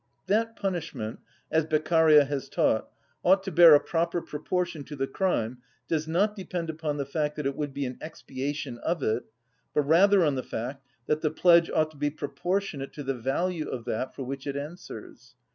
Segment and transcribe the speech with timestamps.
[0.25, 1.19] That punishment,
[1.51, 2.89] as Beccaria has taught,
[3.21, 7.35] ought to bear a proper proportion to the crime does not depend upon the fact
[7.35, 9.25] that it would be an expiation of it,
[9.75, 13.69] but rather on the fact that the pledge ought to be proportionate to the value
[13.69, 15.35] of that for which it answers.